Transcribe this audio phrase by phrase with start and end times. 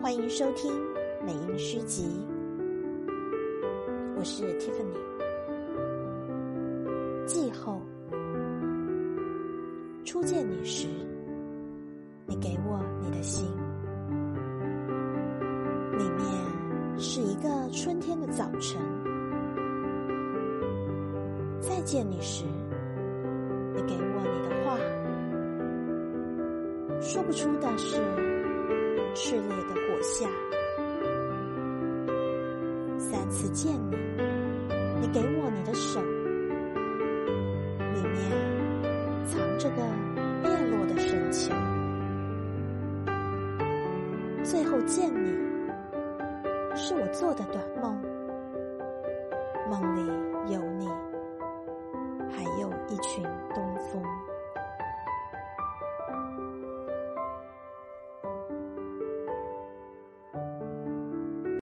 [0.00, 0.72] 欢迎收听
[1.26, 2.04] 美音诗集，
[4.16, 4.94] 我是 Tiffany。
[7.26, 7.82] 季后，
[10.04, 10.86] 初见你时，
[12.26, 13.44] 你给我你的心，
[15.98, 16.24] 里面
[16.96, 18.80] 是一个春天的早晨。
[21.60, 22.44] 再见你时，
[23.74, 24.78] 你给我你的话，
[27.00, 28.00] 说不出的是
[29.14, 30.28] 炽烈的火下。
[32.98, 33.96] 三次见你，
[35.00, 36.00] 你给我你的手，
[37.94, 38.18] 里面
[39.26, 39.82] 藏着个
[40.44, 41.54] 叶落的深秋。
[44.42, 45.30] 最后见你，
[46.74, 48.00] 是我做的短梦，
[49.70, 50.88] 梦里有你。
[52.30, 53.24] 还有一群。